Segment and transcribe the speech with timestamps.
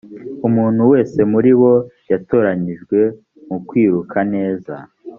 [0.47, 1.73] umuntu wese muri bo
[2.11, 2.99] yatoranyijwe
[3.47, 4.75] mukwiruka neza